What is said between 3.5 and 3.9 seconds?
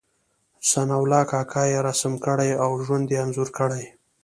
کړی.